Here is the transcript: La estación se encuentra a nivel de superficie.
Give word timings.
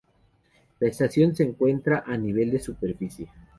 La 0.79 0.87
estación 0.87 1.35
se 1.35 1.43
encuentra 1.43 2.03
a 2.07 2.17
nivel 2.17 2.49
de 2.49 2.59
superficie. 2.59 3.29